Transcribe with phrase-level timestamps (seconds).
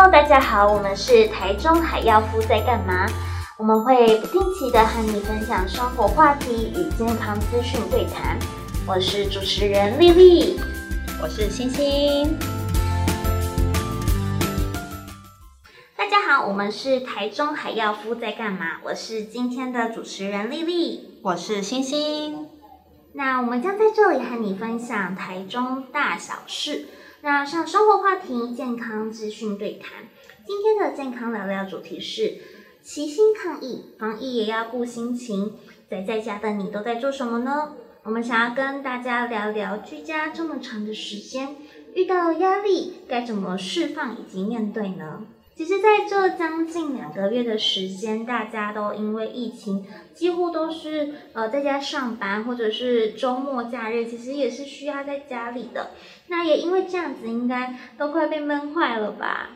[0.00, 3.08] Hello，大家好，我们是台中海药夫在干嘛？
[3.58, 8.38] 我们会不定期的和你分享生活话题与健康资讯对谈。
[8.86, 10.60] 我是主持人丽丽，
[11.20, 12.38] 我是星星。
[15.96, 18.76] 大家好，我们是台中海药夫在干嘛？
[18.84, 22.46] 我是今天的主持人丽丽，我是星星。
[23.14, 26.86] 那我们将在这里和你分享台中大小事。
[27.20, 30.04] 那上生活话题、健康资讯对谈，
[30.46, 32.38] 今天的健康聊聊主题是
[32.80, 35.54] 齐心抗疫，防疫也要顾心情。
[35.90, 37.72] 宅在家的你都在做什么呢？
[38.04, 41.56] 我们想要跟大家聊聊居家这么长的时间，
[41.94, 45.24] 遇到压力该怎么释放以及面对呢？
[45.58, 55.90] 其实，在这将近两个月的时间，大家都因为疫情，几乎都是呃在家上班，或者是周末假日，其实也是需要在家里的。
[56.28, 59.50] 那也因为这样子，应该都快被闷坏了吧？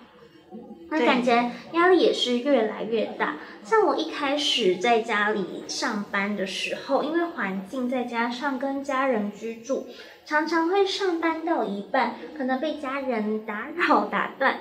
[0.90, 3.36] 那感觉压力也是越来越大。
[3.62, 9.86] 像我一开始在家里上班的时候，因为环境再加上跟家人居住，
[10.26, 14.58] 常常会上班到一半，可能被家人打扰打断。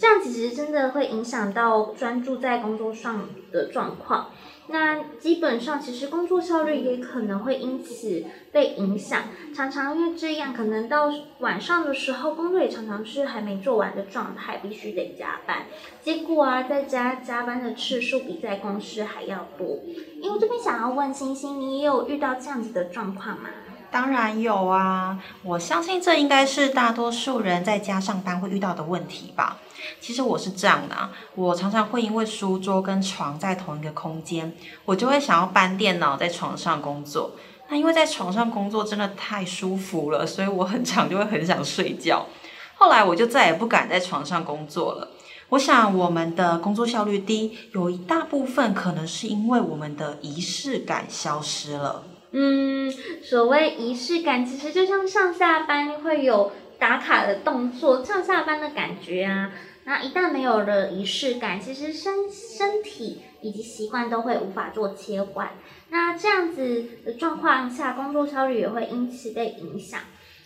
[0.00, 4.30] 这样其实真的会影响到专注在工作上的状况。
[4.68, 9.24] 那基本上，其实工作效率也可能会因此被影响。
[9.54, 15.64] 常常因为这样，可能到晚上的时候，工作也常常是还没做完的状态，必须得加班。
[16.00, 19.80] 结果啊，在家加班的次数比在公司还要多。
[20.22, 23.50] 因为这边想要问星星，你也有遇到这样子的状况吗？
[23.90, 29.58] 当然有啊，我相信这应该是大多数人在家上班会遇到的问题吧。
[30.00, 34.52] 其实我是这样的啊，我常常会因为书桌跟床在同一个空间，
[34.84, 37.32] 我就会想要搬电脑在床上工作。
[37.68, 42.26] 那因为在床上工作真的太舒服了，所以我很常就会很想睡觉。
[42.74, 45.08] 后来我就再也不敢在床上工作了。
[45.50, 52.04] 我想我们的工作效率低，有一大部分可能是因为我们的仪式感消失了。
[52.32, 52.90] 嗯，
[53.22, 59.52] 所谓仪式感，其实就像上下班会有打卡的动作，上下班的感觉啊。
[59.84, 65.50] 那一旦没有了仪式感，其实身身体以及习惯都会无法做切换。
[65.88, 70.00] 那这样子的状况下，工作效率也会因此被影响。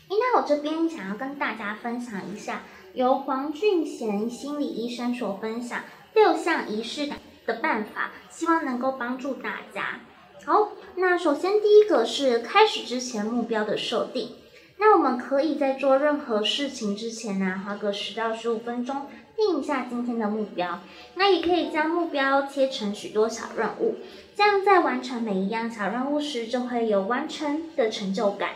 [0.09, 2.63] 那我这边想要跟大家分享一下，
[2.95, 5.81] 由黄俊贤心理医生所分享
[6.15, 10.01] 六项仪式感的办法，希望能够帮助大家。
[10.47, 14.29] 好，那首先第一个是开始之前目标的设定。
[14.77, 19.07] 那我们可以在做任何事情之前呢，花个十到十五分钟。
[19.37, 20.81] 定一下今天的目标，
[21.15, 23.97] 那也可以将目标切成许多小任务，
[24.37, 28.51] 这样在完成每一样小任务时，就会有完成的成就感，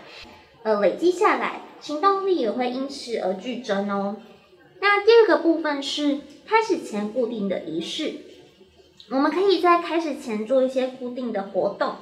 [0.62, 4.19] 呃，累积下来，行动力也会因此而剧增哦。
[4.81, 8.15] 那第二个部分是开始前固定的仪式，
[9.11, 11.97] 我们可以在开始前做一些固定的活动，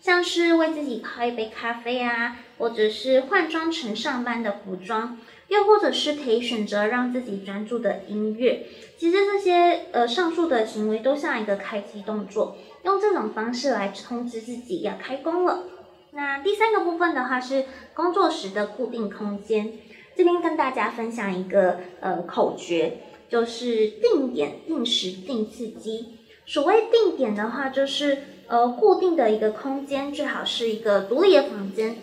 [0.00, 5.18] 像是为自己泡一杯咖啡啊，或者是换装成上班的服装。
[5.48, 8.64] 又或者是可以选择让自己专注的音乐，
[8.96, 15.64] 其实这些呃上述的行为都像一个开机动作，用这种方式来通知自己要开工了。
[16.12, 19.72] 那第三个部分的话是工作时的固定空间，
[20.14, 22.98] 这边跟大家分享一个呃口诀，
[23.28, 26.19] 就是定点、定时、定刺激。
[26.50, 31.94] 所谓定点的话，就是呃固定的一个空间，最好是一个独立的房间。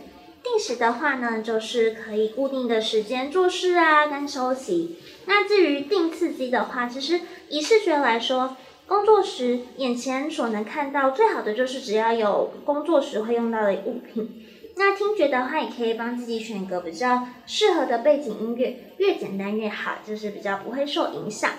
[0.41, 4.99] 定时的话呢，就是可以固定的时间做事啊，跟休息。
[5.25, 7.19] 那至于定刺激的话，其实
[7.49, 8.55] 以视觉来说，
[8.87, 14.45] 工作时眼前所能看到最好的就是只要有工作时会用到的物品。
[14.77, 21.51] 那听觉的话，也可以帮自己选一个比较适合的背景音乐，越简单越好，就是比较不会受影响。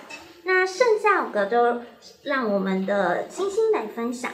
[0.43, 1.81] 那剩下五个都
[2.23, 4.31] 让我们的星星来分享。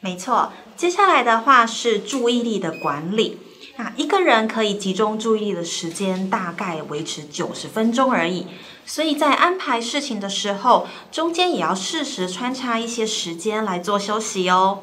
[0.00, 3.38] 没错，接下来的话是注意力的管理。
[3.76, 8.46] 那一个人可以集中注意力的时间大概维持九十分钟而已，
[8.84, 14.80] 所以在安排事情的时候，中间也要适时穿插一些时间来做休息哦。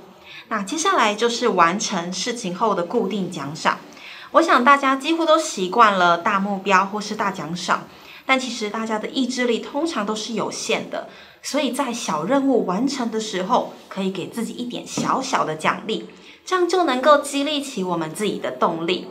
[0.50, 3.80] 那接下来就是完成事情后的固定奖赏。
[4.32, 7.88] 我想大家几乎都习惯了大目标或是大奖赏，
[8.28, 11.08] 但其实大家的意志力通常都是有限的，
[11.42, 16.08] 所以在小任务完成的时候，可以给自己一点小小的奖励。
[16.46, 19.08] 这样就能够激励起我们自己的动力。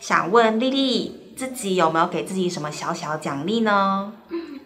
[0.00, 4.12] 想问丽丽，自己有没有给自己什么小小奖励呢？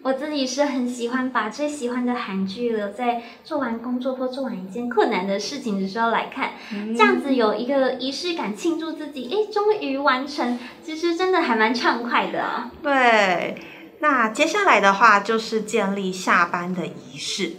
[0.03, 12.71] 我自己是很喜欢把最喜欢的韩剧留在做完工作或做完一件困难的事情的时候来看，嗯、这样子有一个仪式感，庆祝自己，哎，终于完成，其实真的还蛮畅快的。
[12.83, 13.57] 对。
[14.03, 17.53] 那接下来的话就是建立下班的仪式，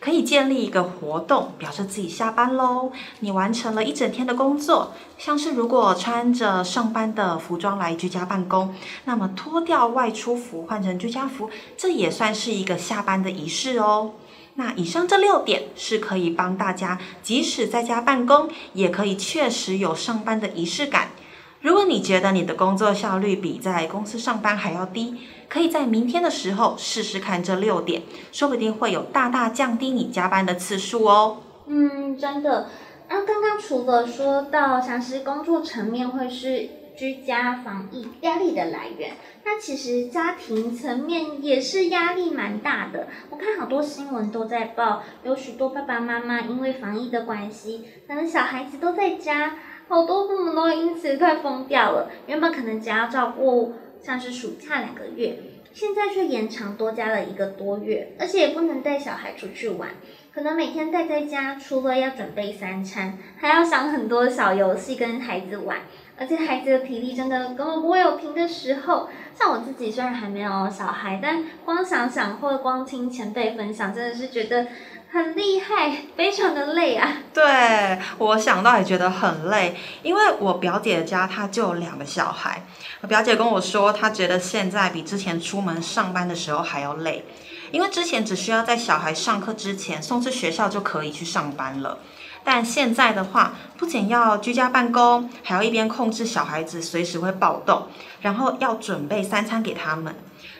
[0.00, 2.90] 可以建立一个活动，表示自己下班喽。
[3.18, 8.74] 你完成了一整天的工作，像是如果穿着上班的服装来居家办公，
[9.04, 14.12] 那么脱掉外出服换成居家服，这也算是一个下班的仪式哦。
[14.54, 21.10] 那以上这六点是可以帮大家，即使在家办公，也可以确实有上班的仪式感。
[21.60, 28.02] 如果你觉得你的工作效率比在公司上班还要低，可以在明天的时候试试看这六点，
[28.32, 31.42] 说不定会有大大降低你加班的次数哦。
[31.66, 32.68] 嗯，真的。
[33.10, 36.66] 那刚刚除了说到像是工作层面会是
[36.96, 43.08] 居家防疫压力的来源，那其实家庭层面也是压力蛮大的。
[43.28, 49.56] 我看好多新闻都在报，有许多爸爸妈妈因为防疫的关系，可能小孩子都在家。
[49.90, 52.08] 好多父母都因此快疯掉了。
[52.28, 55.36] 原本可能只要照顾像是暑假两个月，
[55.72, 59.88] 现在却延长多加了一个多月，而且也不能带小孩出去玩，
[60.32, 65.78] 可能每天待在家，除了要准备三餐，还要想很多小游戏跟孩子玩，
[66.16, 69.08] 而且孩子的体力真的根本不会有停的时候。
[69.34, 74.68] 像我自己虽然还没有小孩，但光想想或光听前辈分享，真的是觉得。
[75.12, 77.14] 很厉害，非常的累啊！
[77.34, 82.64] 对，我想到也觉得很累，因为我表姐家她就有两个小孩，
[83.00, 87.24] 我表姐跟我说，她觉得现在比之前出门上班的时候还要累，
[87.72, 91.98] 因为之前只需要在小孩上课之前送去学校就可以去上班了，
[92.44, 97.88] 但现在的话，不仅要居家办公，还要一边控制小孩子随时会暴动，
[98.20, 100.14] 然后要准备三餐给他们。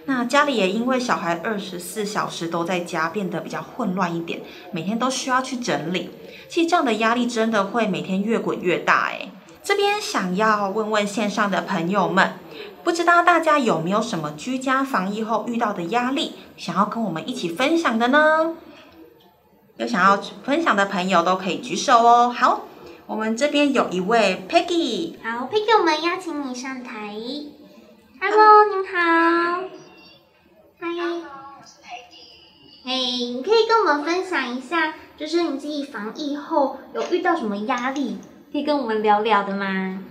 [0.06, 4.40] 那家里也因为小孩二十四小时都在家，变得比较混乱一点，
[4.72, 6.10] 每天都需要去整理。
[6.48, 9.30] 其实这样的压力真的会每天越滚越大诶。
[9.62, 12.32] 这边想要问问线上的朋友们，
[12.82, 18.54] 不知道大家有没有什么居家防疫后遇到的压力，想要跟我们一起分享的呢？
[19.76, 22.34] 有想要分享的朋友都可以举手哦。
[22.36, 22.62] 好，
[23.06, 27.14] 我们这边有一位 Peggy，好，Peggy，我们邀请你上台。
[28.20, 29.79] Hello，您好。
[30.82, 32.16] 嗨，我是裴迪。
[32.82, 32.90] 嘿，
[33.34, 38.18] 你可以跟我们分享一下，就是你自己防疫后有遇到什么压力，
[38.50, 40.02] 可以跟我们聊聊的吗？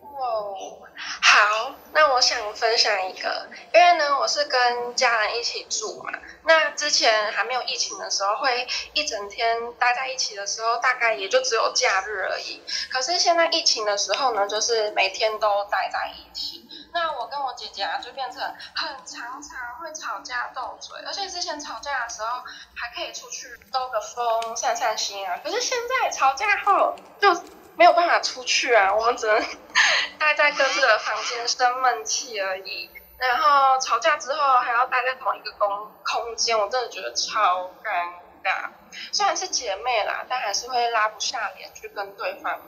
[0.00, 0.56] 哦，
[0.96, 6.18] 好，那我想分享一个，因为呢，我是跟家人一起住嘛。
[6.46, 12.62] 那之前还没有疫情的时候，会一整天待在一起的时候，大概也就只有假日而已。
[12.90, 16.63] 可是现在疫情的时候呢，就是每天都待在一起。
[16.94, 22.40] 那我跟我姐姐啊，就变成很常常会吵架斗嘴，而且之前吵架的时候
[22.76, 25.36] 还可以出去兜个风、散散心啊。
[25.42, 27.34] 可是现在吵架后就
[27.74, 29.44] 没有办法出去啊，我们只能
[30.20, 32.88] 待在各自的房间生闷气而已。
[33.18, 38.12] 然后吵架之后还要待在同一个空空间，我真的觉得超尴
[38.44, 38.70] 尬。
[39.12, 42.60] 虽然是姐妹啦，但还是会拉不下脸去跟对方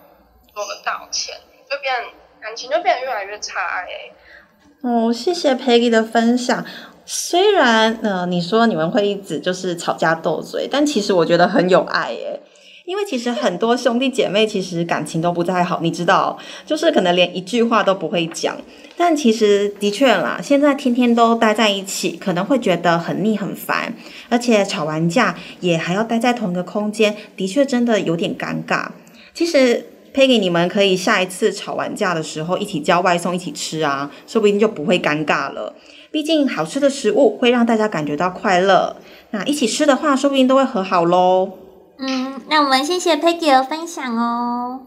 [0.53, 1.41] 做个道歉，
[1.71, 2.13] 就变。
[2.41, 6.65] 感情就变得越来越差哎、哦，谢谢 Peggy 的分享。
[7.05, 12.41] 虽然呃，你说你们会一直就是吵架斗嘴，但其实我觉得很有爱耶。
[12.85, 18.57] 因为其实很多兄弟姐妹其实感情都不太好，你知道，就是可能连一句话都不会讲。
[18.97, 23.93] 但其实的确啦，现在天天都待在一起，可能会觉得很腻很烦，
[24.29, 28.89] 而且吵完架也还要待在同一个空间，的确真的有点尴尬。
[29.35, 29.87] 其实。
[30.17, 35.75] Peggy，你们可以下一次吵完架的时候一起叫外送一起吃啊，说不定就不会尴尬了。
[36.11, 38.97] 毕竟好吃的食物会让大家感觉到快乐，
[39.33, 41.59] 那一起吃的话，说不定都会和好喽。
[41.99, 44.87] 嗯，那我们谢谢 Peggy 的分享哦。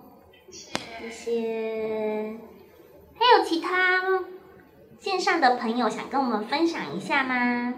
[0.49, 2.37] 谢谢。
[3.13, 4.01] 还有其他
[4.99, 7.75] 线上的朋友想跟我们分享一下吗？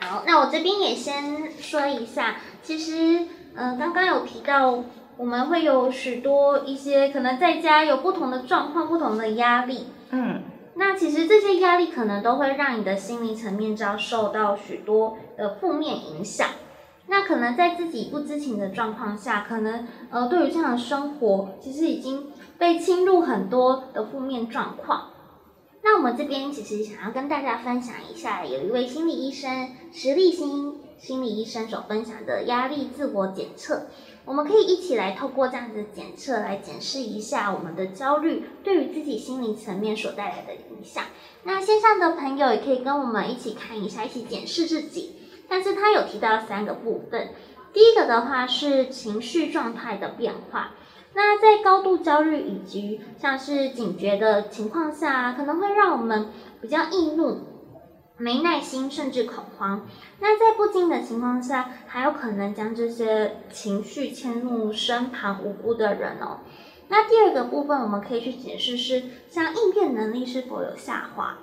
[0.00, 3.20] 好，那我这边也先说一下，其实，
[3.54, 4.82] 嗯、呃，刚刚有提到。
[5.18, 10.42] 我们会有许多一些可能在家有不同的状况、不同的压力，嗯，
[10.74, 16.48] 那其实这些压力可能都会让你的心理层面遭受到许多的负面影响。
[17.08, 25.10] 那可能在自己不知情的状况下，可能呃对于这样的生活，其实已经被侵入很多的负面状况。
[25.82, 33.86] 那我们这边其实想要跟大家分享一下，有一位心理医生石立新心理医生所分享的压力自我检测。
[34.26, 41.04] 我们可以一起来透过这样子的检测来检视一下我们的焦虑对于自己心理层面所带来的影响。
[41.44, 45.14] 那线上的朋友也可以跟我们一起看一下，一起检视自己。
[45.48, 47.28] 但是他有提到三个部分，
[47.72, 50.72] 第一个的话是情绪状态的变化。
[51.14, 56.30] 那在高度焦虑以及像是警觉的情况下，可能会让我们
[56.60, 57.42] 比较易怒，
[58.18, 59.86] 没耐心，甚至恐慌。
[60.20, 66.40] 那在不经的情况下，还有可能将这些情绪迁怒身旁无辜的人哦。
[66.88, 71.36] 那第二个部分，我们可以去解释是，像应变能力是否有下滑。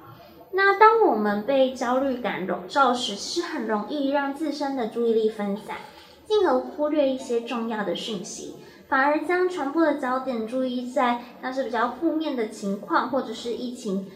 [0.54, 5.78] 那当我们被焦虑感笼罩时，其实很容易让自身的注意力分散，
[6.26, 8.56] 进而忽略一些重要的讯息，
[8.88, 14.10] 反而将全部的焦点注意在那是比较负面的情况，或者是疫情。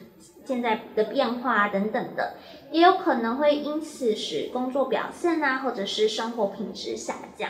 [0.48, 2.38] 现在的变化啊，等等的，
[2.72, 7.50] 也有可能会因此使工作表现啊，或者是生活品质下降。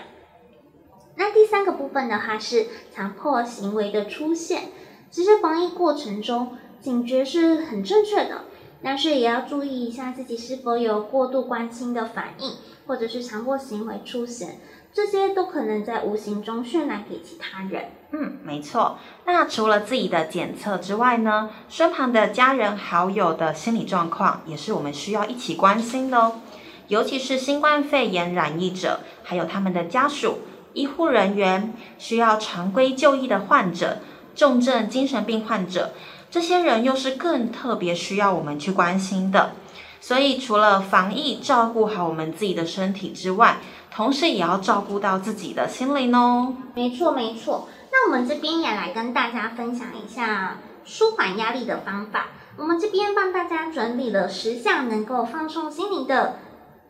[1.16, 4.70] 那第三个部分的话是强迫行为的出现。
[5.12, 8.46] 其实防疫过程中，警觉是很正确的，
[8.82, 12.54] 但是也要注意一下自己是否有过度关心的反应，
[12.88, 14.60] 或者是强迫行为出现。
[14.98, 17.92] 这些都可能在无形中渲染给其他人。
[18.14, 18.98] 嗯，没错。
[19.28, 26.40] 那除了自己的检测之外呢，身旁的家人好友的心理状况也是我们需要一起关心的哦。
[26.88, 30.40] 尤其是新冠肺炎染疫者，还有他们的家属、
[30.74, 34.00] 医护人员、需要常规就医的患者、
[34.34, 35.92] 重症精神病患者，
[36.32, 39.52] 这些人又是更特别需要我们去关心的。
[40.00, 43.58] 所以，除了防疫照顾好我们自己的身体之外，
[43.98, 46.54] 同时也要照顾到自己的心灵哦。
[46.76, 47.68] 没错，没错。
[47.92, 52.28] 那我们这边也来跟大家分享一下舒缓压力的方法。
[52.58, 56.36] 我们这边帮大家整理了十项能够放松心灵的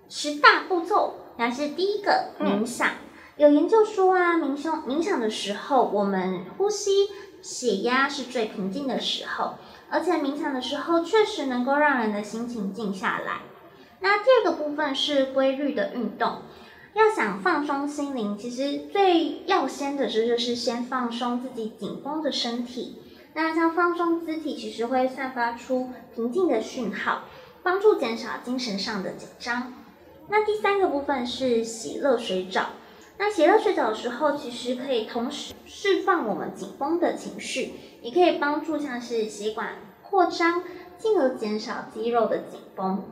[0.10, 1.16] 十大步骤。
[1.38, 2.90] 那是第一个，冥想。
[2.90, 2.92] 嗯、
[3.38, 7.08] 有研究说啊，冥想冥想的时候，我们呼吸、
[7.42, 9.54] 血压是最平静的时候。
[9.90, 13.44] 而且冥想的时候，确实能够让人的心情静下来。
[14.02, 16.42] 那第二个部分是规律的运动。
[16.98, 22.98] 要想放松心灵，其实最要先的就是先放松自己紧绷的身体。
[23.36, 27.26] 那像放松肢体，其实会散发出平静的讯号，
[27.62, 29.74] 帮助减少精神上的紧张。
[30.30, 32.70] 那第三个部分是洗热水澡。
[33.20, 40.64] 那洗热水澡的时候，其实可以同时释放我们紧绷的情绪，也可以帮助像是血管扩张，
[40.98, 43.04] 进而减少肌肉的紧绷。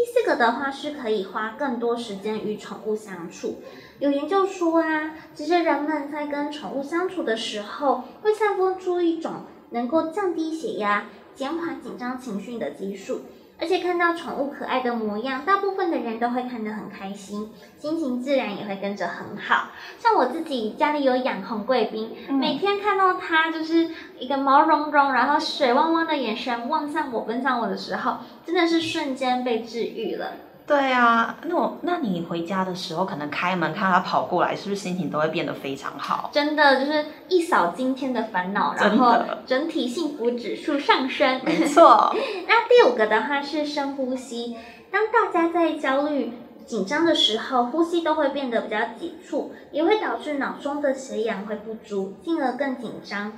[0.00, 3.56] 第四个的话是可以花更多时间与宠物相处。
[3.98, 11.04] 有研究说啊，其实人们在跟宠物相处的时候，会散发出一种能够降低血压、
[11.34, 13.20] 减缓紧张情绪的激素。
[13.60, 19.68] 而且看到宠物可爱的模样，大部分的人都会看得很开心，心情自然也会跟着很好。
[19.98, 30.32] 像我自己家里有养红贵宾，嗯、每天看到它就是一个毛茸茸，然后水汪汪的眼神望向我、奔向我的时候，真的是瞬间被治愈了。
[30.70, 36.30] 对啊，那我那你回家的时候，可能开门看到它跑过来，是不是心情都会变得非常好？
[36.32, 41.40] 真的就是一扫今天的烦恼，然后整体幸福指数上升。
[41.44, 42.14] 没错。
[42.46, 44.56] 那第五个的话是深呼吸。
[44.92, 46.34] 当大家在焦虑、
[46.64, 53.32] 紧张的时候，呼吸都会变得比较急促，也会导致脑中的血氧会不足，进而更紧张。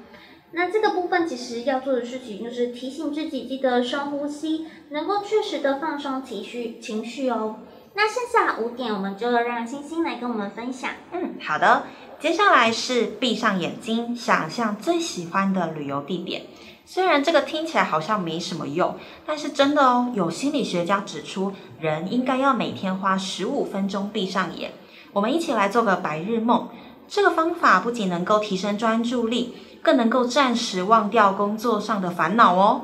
[0.54, 7.56] 那这个部分其实要做的事情就是提醒自己记得深呼吸，能够确实的放松情绪情绪哦。
[7.94, 10.90] 那剩下五点，我们就让星星来跟我们分享。
[11.12, 11.84] 嗯，好的。
[12.20, 16.42] 接下来是闭上眼睛，想象最喜欢的旅游地点。
[16.84, 18.94] 虽然这个听起来好像没什么用，
[19.26, 20.12] 但是真的哦。
[20.14, 24.72] 有心理学家指出，人应该要每天花十五分钟闭上眼。
[25.12, 26.68] 我们一起来做个白日梦。
[27.08, 29.54] 这个方法不仅能够提升专注力。
[29.82, 32.82] 更能够暂时忘掉工作上的烦恼哦。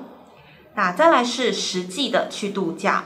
[0.75, 3.05] 那再来是实际的去度假。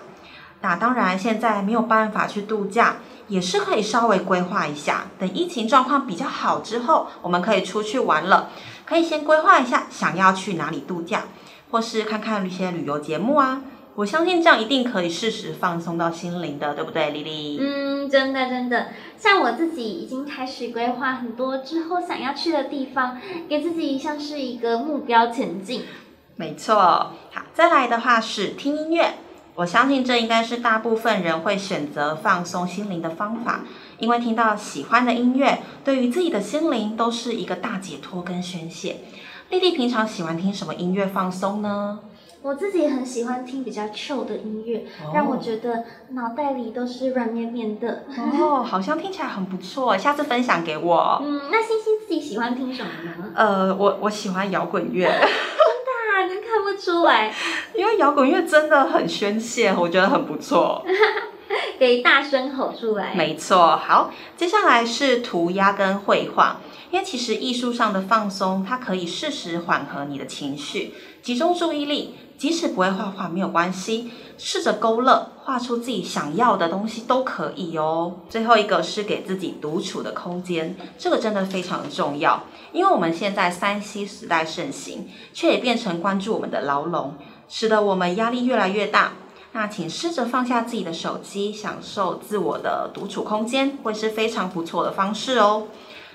[0.60, 2.96] 那当然现在没有办法去度假，
[3.28, 5.04] 也是可以稍微规划一下。
[5.18, 8.50] 等疫情状况比较好之后，我们可以出去玩了。
[8.84, 11.22] 可以先规划一下想要去哪里度假，
[11.70, 13.62] 或是看看一些旅游节目啊。
[13.94, 17.58] 我相信这样一定可以适时放松到心灵的，对不对，丽丽？
[17.60, 25.84] 嗯，真的真的，像我自己已经开始规划很多之后想要去的地方，给自己像是一个目标前进。
[26.36, 29.14] 没错，好，再来的话是听音乐。
[29.54, 33.60] 我相信这应该是大部分人会选择放松心灵的方法，
[33.98, 39.00] 因为听到喜欢的音乐，对于自己的心灵都是一个大解脱跟宣泄。
[39.50, 41.98] 丽丽平常喜欢听什么音乐放松呢？
[42.42, 45.16] 我自己很喜欢听比较 chill 的音乐，oh.
[45.16, 48.04] 让我觉得脑袋里都是软绵绵的。
[48.18, 51.22] 哦，oh, 好像听起来很不错，下次分享给我。
[51.24, 53.32] 嗯，那星星自己喜欢听什么呢？
[53.36, 55.04] 呃，我我喜欢摇滚乐。
[55.06, 57.32] 真的啊，你看不出来，
[57.76, 60.84] 因为摇滚乐真的很宣泄，我觉得很不错。
[61.78, 63.14] 给大声吼出来。
[63.14, 72.16] 没错，好，接下来是涂鸦跟绘画，因为其实艺术上的放松，它可以适时缓和你的情绪，集中注意力。
[72.38, 78.16] 即使不会画画没有关系，试着勾勒，画出自己想要的东西都可以哦。
[78.28, 87.14] 最后一个是给自己独处的空间，这个真的非常重要，因为我们现在三 C 时代盛行，却也变成关注我们的牢笼，
[87.48, 89.12] 使得我们压力越来越大。
[89.52, 95.68] 那请试着放下自己的手机，享受自我的独处空间，会是非常不错的方式哦。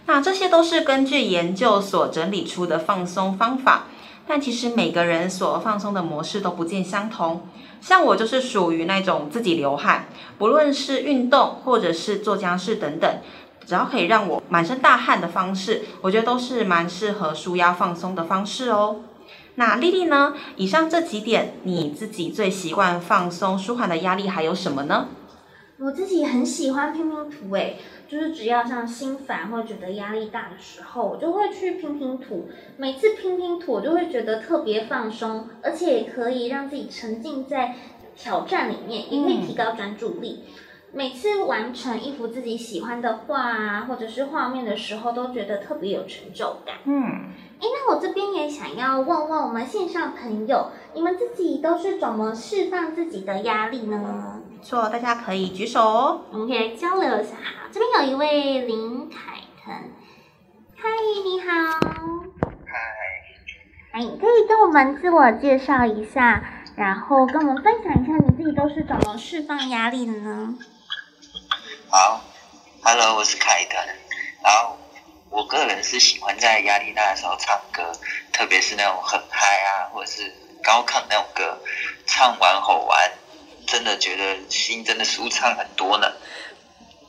[0.07, 3.85] 那这些都是根据研究所整理出的放松方法。
[4.27, 7.47] 但其实每个人所放松的模式都不尽相同，
[7.79, 10.05] 像我就是属于那种自己流汗，
[10.37, 13.09] 不论是运动或者是做家事等等，
[13.65, 18.97] 只要可以让我满身大汗的方式，我觉得都是蛮适合舒压放松的方式哦。
[19.55, 20.35] 那丽丽呢？
[20.55, 25.07] 以上这几点，你自己最习惯放松舒缓的压力还有什么呢？
[25.79, 27.77] 我自己很喜欢拼拼图，诶，
[28.07, 32.47] 就是只要像心烦或者觉得压力大的时候，我就会去拼拼图。
[32.77, 37.75] 每次拼拼图，我就会觉得特别放松，而且也可以让自己沉浸在
[38.15, 40.43] 挑战里面，也可以提高专注力。
[40.47, 40.53] 嗯。
[40.93, 46.77] 每次完成一幅自己喜欢的画啊，或者是画面的时候，都觉得特别有成就感。
[46.85, 47.03] 嗯，
[47.59, 54.36] 诶，那我这边也想要问问我们线上朋友，你们自己都是怎么释放自己的压力呢？
[54.57, 57.35] 没错，大家可以举手哦，我们可以来交流一下。
[57.71, 59.71] 这边有一位林凯腾，
[60.75, 60.89] 嗨，
[61.23, 61.79] 你好。
[62.65, 62.73] 嗨。
[63.91, 66.43] 哎，你可以跟我们自我介绍一下，
[66.75, 70.55] 然后跟我们分享一下你自己都是怎么释放压力的呢？
[71.91, 72.21] 好
[72.83, 73.79] ，Hello，我是凯腾。
[74.43, 74.75] 然后
[75.29, 77.91] 我个人是喜欢在压力大的时候唱歌，
[78.33, 80.33] 特别是那种很嗨啊，或者是
[80.63, 81.59] 高亢那种歌，
[82.07, 83.11] 唱完吼完，
[83.67, 86.07] 真的觉得心真的舒畅很多呢。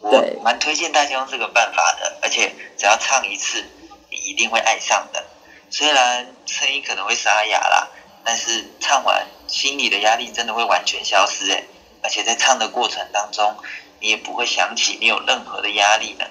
[0.01, 3.65] 我蛮推荐大家用这个办法的，而且只要唱一次，
[4.11, 5.25] 你一定会爱上的。
[5.71, 7.89] 虽然声音可能会沙哑啦，
[8.25, 11.65] 但是唱完心里的压力真的会完全消失诶，
[12.03, 13.57] 而且在唱的过程当中。
[14.01, 16.25] 你也不会想起你有任何的压力呢，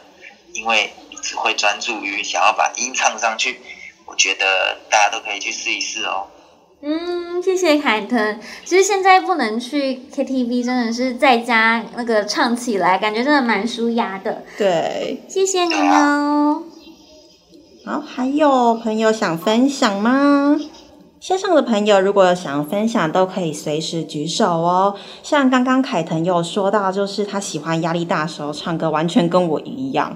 [0.54, 3.60] 因为你只会专注于想要把音唱上去。
[4.06, 6.30] 我觉得大家都可以去试一试哦。
[6.82, 8.40] 嗯，谢谢凯腾。
[8.64, 14.44] 其实现在不能去 KTV，真的是在家那个唱起来，感觉真的蛮舒压的。
[14.58, 16.64] 对，谢谢你哦。
[17.84, 20.56] 好，还有朋友想分享吗？
[21.20, 24.96] 线上的朋友，如果想分享，都可以随时举手哦。
[25.24, 30.16] 像刚刚凯腾有说到，就是他喜欢压力大的时候唱歌，完全跟我一样。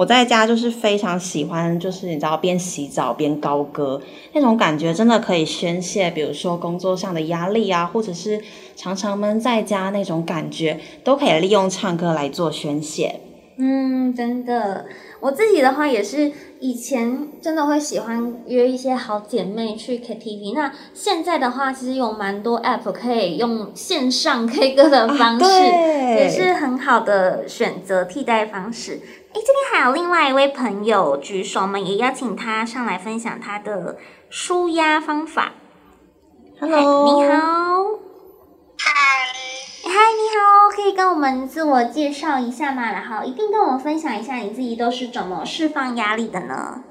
[0.00, 4.00] 我在家就是非常喜欢，就是你知道边洗澡边高歌
[4.32, 6.10] 那种感觉，真的可以宣泄。
[6.10, 8.40] 比如说工作上的压力啊，或者是
[8.74, 13.20] 常常闷在家那种感觉，都可以利用唱歌来做宣泄。
[13.62, 14.86] 嗯，真的。
[15.20, 20.54] 我自己的话也是，以前真的会喜欢约一些好姐妹去 KTV。
[20.54, 28.92] 那现在的话，其实有蛮多 App 可以用线上 K 歌的方式，啊、也是很好的选择替代方式。
[28.92, 33.98] 诶，这边还有另外一位朋友举手，我们也邀请他上来分享他的
[34.30, 35.52] 舒压方法。
[36.58, 37.84] Hello，你好。
[38.78, 39.49] 嗨。
[39.92, 42.92] 嗨，你好，可以跟我们自我介绍一下吗？
[42.92, 46.84] 然后一定跟我们分享一下你自己都是怎么释放压力的呢？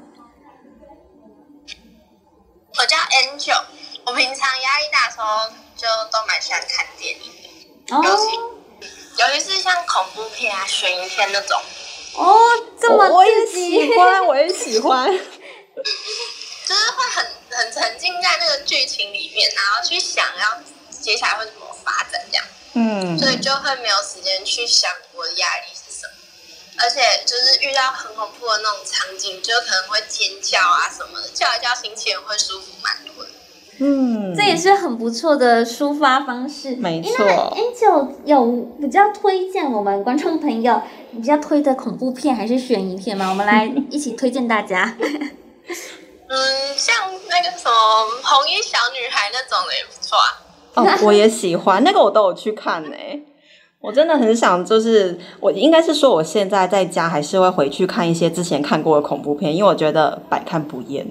[2.77, 3.63] 我叫 Angel，
[4.05, 7.31] 我平常压力大的时候就都蛮喜欢看电影
[7.88, 8.51] 的，尤其、哦、
[9.19, 11.57] 尤其是像恐怖片啊、悬疑片那种。
[12.17, 12.38] 哦，
[12.77, 22.45] 这么我也喜欢，我也喜欢， 就是会很很沉浸在那个剧情里面，然后去想要接下来会怎么发展这样。
[22.73, 26.13] 嗯，所以就会没有时间去想我的压力是什么，
[26.82, 33.29] 而且就是遇到很恐怖的那种场景，就可能会尖叫啊什么的，叫一叫心情会舒服蛮多的。
[33.82, 36.75] 嗯，这也是很不错的抒发方式。
[36.75, 37.25] 没错。
[37.55, 38.45] Angel 有
[38.79, 40.82] 比较推荐我们观众朋友
[41.13, 43.29] 比较推的恐怖片还是悬疑片吗？
[43.29, 44.97] 我们来 一起推荐大家。
[44.99, 46.93] 嗯，像
[47.29, 47.71] 那个什么
[48.21, 50.45] 红衣小女孩那种的也不错啊。
[50.75, 52.95] 哦， 我也喜欢那个，我都有去看呢。
[53.82, 61.08] 我真的很想，就是我应该是说，我现在在家还是会回去看一些之前看过的恐怖片，因为我觉得百看不厌。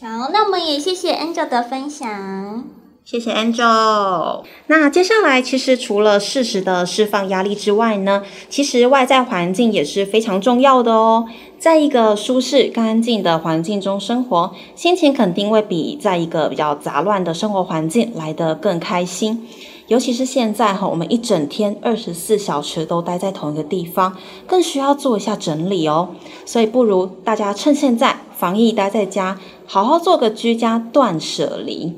[0.00, 2.64] 好，那我们也谢谢 Angel 的分享，
[3.06, 4.42] 谢谢 Angel。
[4.66, 11.28] 那接下来，其实除了适时的释放压力之外呢，其实外在环境也是非常重要的哦。
[11.56, 19.46] 在一个舒适、干净的环境中生活，心情肯定会比在一个比较杂乱的生活环境来得更开心。
[19.86, 24.16] 尤其是现在哈，我们一整天二十四小时都待在同一个地方，
[24.48, 26.08] 更需要做一下整理哦。
[26.44, 31.94] 所以不如大家趁现在防疫待在家，好好做个居家断舍离。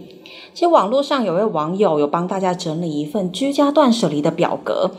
[0.59, 4.90] 其实网络上有位网友有帮大家整理一份居家断舍离的表格，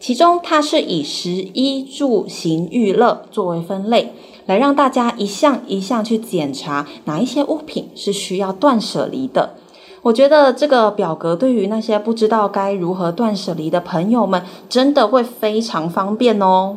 [0.00, 4.12] 其中它是以食衣住行娱乐作为分类。
[4.46, 9.54] 来让大家一项一项去检查哪一些物品是需要断舍离的。
[10.02, 16.76] 我觉得这个表格对于那些不知道该如何断舍离的朋友们，真的会非常方便哦。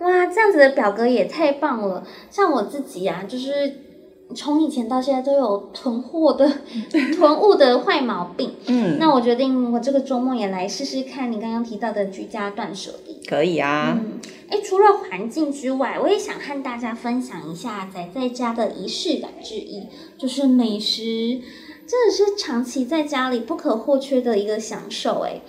[0.00, 2.02] 哇，这样子的表格也太棒了！
[2.30, 3.87] 像我自己啊，就是。
[4.34, 6.46] 从以前到现在都有囤货的
[7.16, 13.18] 囤物的坏毛病，嗯，那我决定我这个周末也来试试看你刚刚提到的居家断舍离。
[13.26, 19.86] 可以啊，嗯，哎，除了环境之外，我也想和大家分享一下宅在家的仪式感之一，
[20.18, 21.40] 就是美食，
[21.86, 25.20] 真的是长期在家里不可或缺的一个享受。
[25.20, 25.40] 哎，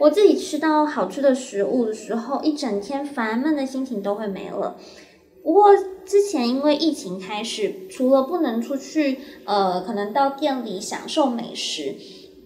[0.00, 4.76] 我自己吃到好吃的食物的时候，一整天烦闷的心情都会没了。
[5.42, 5.66] 不过
[6.06, 11.94] 之前因为疫情开始，除了不能出去，呃，可能到店里享受美食，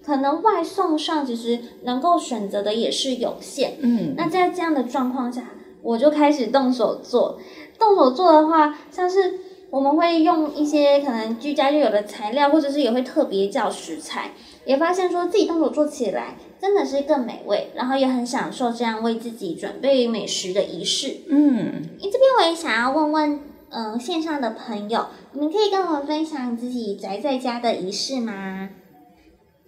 [0.04, 3.76] 可能外送上其实能够选择的也是有限。
[3.80, 5.50] 嗯，那在这样的状况下，
[5.82, 7.40] 我就开始动手做。
[7.78, 9.40] 动手做的话，像是
[9.70, 14.32] 我们会用一些可能居家就有的材料，或者是也会特别叫食材，
[14.64, 16.36] 也发现说自己动手做起来。
[16.60, 21.18] 真的是更美味，然后也很享受这样为自己准备美食的仪式。
[21.28, 23.40] 嗯，你这边我也想要问问，
[23.70, 28.70] 嗯、呃，线上的朋友，你们可以跟我们分享自己宅在家的仪式吗？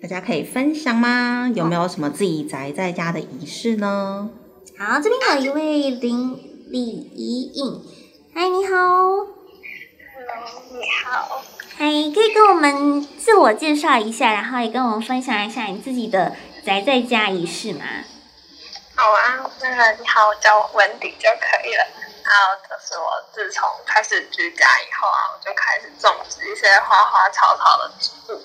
[0.02, 1.50] 大家可以分享吗？
[1.54, 4.30] 有没有什么自己宅在家的仪式呢？
[4.78, 7.82] 好，这边有一位林李怡颖，
[8.34, 8.76] 嗨，你好。
[8.76, 9.28] Hello，
[10.70, 11.42] 你好。
[11.76, 16.36] 嗨，可以跟我们自我介绍一下，然后也跟我们分享一下你自己的。
[16.62, 17.80] 宅在家仪式吗？
[18.94, 22.09] 好啊，那你好，我叫我 Wendy 就可以了。
[22.30, 28.40] 然后就是我自从开始居家以后啊，我就开始种植一些花花草草的植物。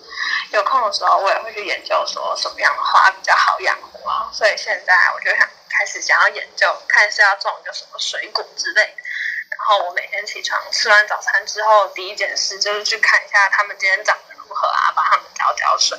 [0.49, 4.27] 有空的时候，我也会去研究说什么样的花比较好养活啊。
[4.33, 8.81] 所以现在我就想开始想要研究，看是要种一个什么水果之类。
[9.55, 15.95] 然后我每天起床吃完早餐之后，第一件事就是去看一下他们今天长得如何啊，帮他们浇浇水。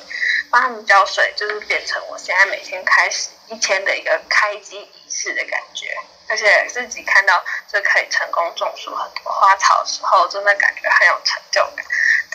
[0.51, 5.97] 帮他们浇水，就是变成我现在每天开始一天的一个开机仪式的感觉，
[6.29, 7.33] 而且自己看到
[7.71, 11.85] 就可以成功种出很多花草的时候，真的感觉很有成就感。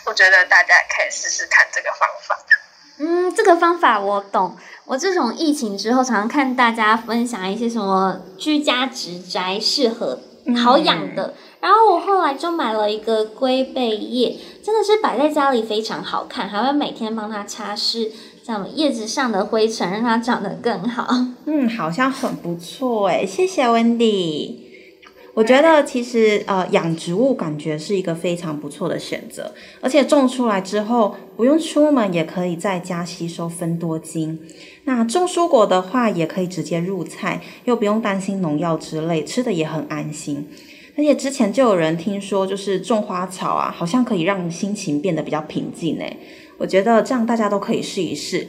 [0.05, 2.37] 我觉得大家可以试试看这个方法。
[2.99, 4.57] 嗯，这个方法我懂。
[4.85, 10.19] 我自从疫情之后，常常看大家分享一些什么居家植栽适合
[10.63, 11.27] 好养的。
[11.27, 18.11] 嗯然后我后来就买了一个龟背叶，真的是摆在家里非常好看，还会每天帮它擦拭
[18.45, 21.07] 像叶子上的灰尘，让它长得更好。
[21.47, 24.55] 嗯，好像很不错诶，谢谢 Wendy。
[25.33, 34.37] 我觉得其实呃养植物感觉是一个非常不错的选择，而且种出来之后不用出门也可以在家吸收芬多精。
[34.83, 40.47] 那种蔬果的话也可以直接入菜，又不用担心农药之类，吃的也很安心。
[40.95, 46.17] 而且之前就有人听说，就是种花草啊，好像可以让心情变得比较平静诶。
[46.57, 48.47] 我觉得这样大家都可以试一试。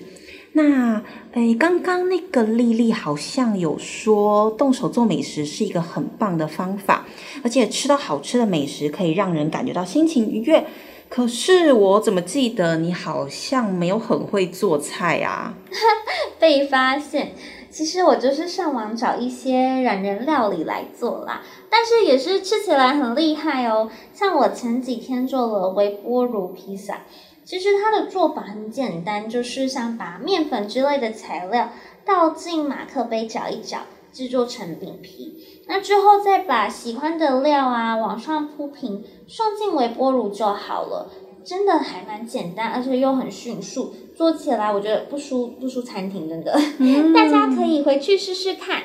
[0.53, 7.07] 那诶，刚刚那个丽丽好像有说，动手做美食是一个很棒的方法，
[7.43, 10.65] 而且吃到好吃的美食可以让人感觉到心情愉悦。
[11.09, 15.55] 可是我怎么记得你好像没有很会做菜啊？
[16.39, 17.33] 被发现。
[17.71, 23.91] 其实我就是上网找一些懒人料理来做啦，但是也是吃起来很厉害哦。
[24.13, 27.01] 像我前几天做了微波炉披萨，
[27.45, 31.71] 其实它的做法很简单，就是像把面粉之类的材料
[32.05, 33.81] 倒进马克杯搅一搅，
[34.13, 35.63] 制作成饼皮。
[35.67, 41.11] 那之后再把喜欢的料啊往上铺平，送进微波炉就好了。
[41.45, 48.85] 真的还蛮简单，而且又很迅速，做起来我觉得不输不输餐厅，真的，嗯、 大家可以回去试试看。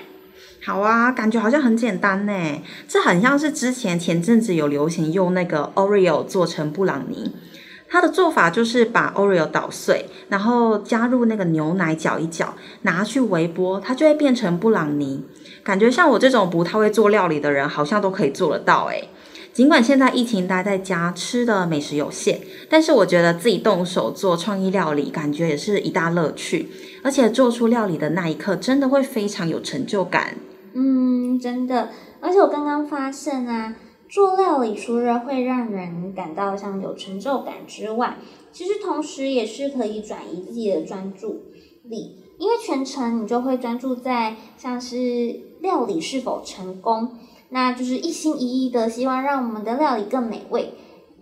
[0.65, 7.31] 好啊，感觉好像很简单呢，这很像是之前前阵子有流行用那个 Oreo 做成布朗尼，
[7.89, 15.25] 它的做法就是把 Oreo 捣碎，然后加入那个牛奶搅一搅，拿去微波，它就会变成布朗尼。
[15.63, 19.09] 感觉像我这种不太会做料理的人，好像都可以做得到诶。
[19.51, 22.37] 尽管现在疫情待在家，吃的美食有限，
[22.69, 26.69] 但是我觉得自己动手做创意料理，感觉也是一大乐趣。
[27.03, 30.35] 而且做出料理的那一刻，真的会非常有成就感。
[30.73, 31.89] 嗯，真的。
[32.21, 33.73] 而且我刚刚发现啊，
[34.09, 38.17] 做料理除了会让人感到像有成就感之外，
[38.51, 41.43] 其实同时也是可以转移自己的专注。
[41.83, 47.17] 力，因为全程你就会专注在像是料理是否成功，
[47.49, 50.73] 那就是一心一意的希望让我们的料理更美味。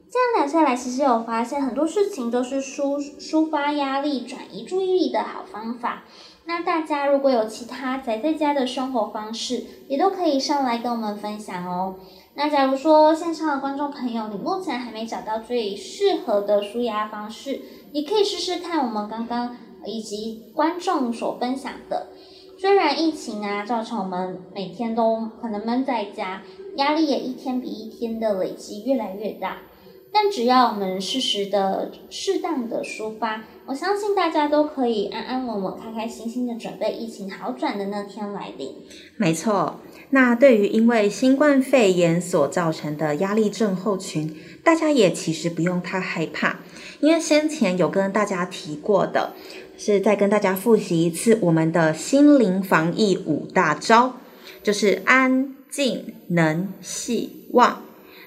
[0.09, 6.03] 这样聊下来，其实有发现很多事情都是抒抒发压力、转移注意力的好方法。
[6.45, 11.95] 那大家如果有其他宅在家的生活方式，也都可以上来跟我们分享哦。
[12.37, 17.59] 那假如说线上的观众朋友，你目前还没找到最适合的舒压方式，
[17.91, 22.09] 你可以试试看我们刚刚以及观众所分享的。
[22.59, 26.43] 虽然疫情啊，造成我们每天都可能闷在家，
[26.75, 29.57] 压力也一天比一天的累积越来越大。
[30.13, 38.75] 但只要我们适时的、适当的抒发，我相信大家都可以安安稳稳、开开心心的准备疫情好转的那天来临。
[39.17, 39.75] 没错，
[40.09, 46.59] 那对于因为新冠肺炎所造成的压力症候群，大家也其实不用太害怕，
[47.01, 49.33] 因为先前有跟大家提过的，
[49.77, 54.17] 是再跟大家复习一次我们的心灵防疫五大招，
[54.63, 57.83] 就是安、静、能、细、望。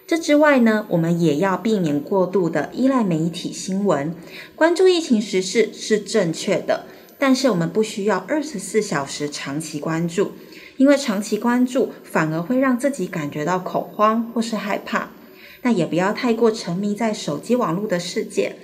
[0.06, 4.14] 这之外呢，我们也要避免过度的依赖媒体新闻，
[4.54, 6.84] 关注疫情时事是正确的，
[7.18, 10.32] 但是我们不需要二十四小时长期关注，
[10.80, 15.10] 因为长期关注反而会让自己感觉到恐慌或是害怕。
[15.60, 18.56] 那也不要太过沉迷在手机网络的世界，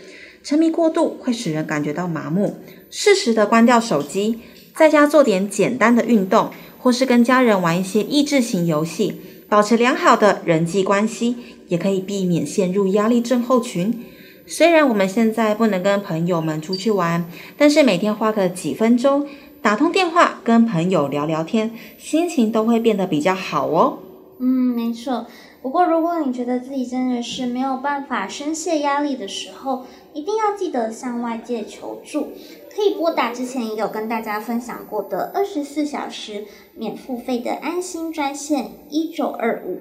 [0.43, 2.57] 沉迷过度会使人感觉到麻木。
[2.89, 4.41] 适时的关掉手机，
[4.75, 9.21] 在家做点简单的运动，或是跟家人玩一些益智型游戏。
[9.51, 11.37] 保持良好的人际关系，
[11.69, 14.07] 也可以避免陷入压力症候群。
[14.47, 19.29] 虽然我们现在不能跟朋友们出去玩，但是每天花个几分钟
[19.67, 23.99] 打通电话跟朋友聊聊天，心情都会变得比较好哦。
[24.39, 25.27] 嗯，没错。
[25.61, 32.29] 不过如果你觉得自己真的是没有办法宣泄压力的时候，一定要记得向外界求助。
[32.73, 36.45] 可以拨打之前也有跟大家分享过的二十四小时
[36.77, 39.81] 免付费的安心专线一九二五。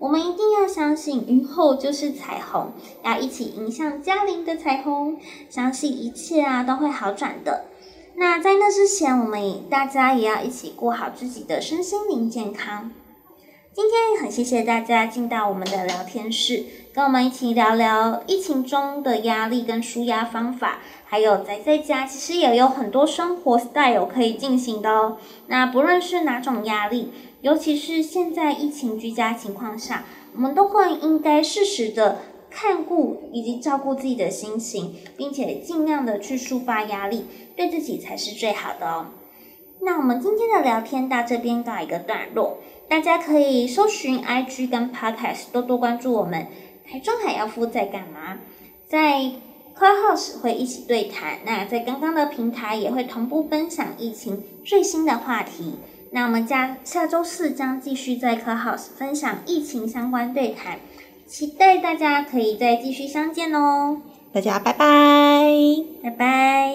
[0.00, 5.16] 我们一定要相信云后就是彩虹，要一起迎向嘉玲的彩虹，
[5.48, 7.64] 相信一切啊都会好转的。
[8.16, 12.92] 那在那之前，我们大家也要一起过好自己的身心灵健康。
[13.72, 25.16] 今天很谢谢大家进到我们的聊天室，跟我们一起聊聊疫情中的压力跟舒压方法，还有宅在家其实也有很多生活 style 可以进行的哦。
[25.48, 30.04] 那不论是哪种压力，尤其是现在疫情居家情况下，
[30.36, 32.18] 我们都会应该适时的
[32.54, 39.06] 看顾以及照顾自己的心情，并且尽量的去抒发压力，对自己才是最好的哦。
[39.80, 42.58] 那我们今天的聊天到这边告一个段落。
[42.88, 46.46] 大家可以搜寻 IG 跟 Podcast，多多关注我们。
[46.86, 48.38] 台中海妖夫在干嘛？
[48.86, 49.32] 在
[49.76, 51.38] Clubhouse 会一起对谈。
[51.44, 55.76] 那在刚刚的平台也会同步分享疫情最新的话题。
[56.12, 60.78] 那我们家下周四将继续在 Clubhouse 分享疫情相关对谈，
[61.34, 64.00] 期待大家可以再继续相见哦。
[64.32, 64.86] 大家拜拜，
[66.00, 66.72] 拜拜。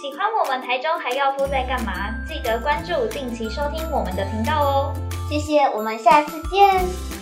[0.00, 2.14] 喜欢我们台中还要夫在干嘛？
[2.28, 4.94] 记得关注，定期收听我们的频道哦。
[5.28, 7.19] 谢谢，我们下次见。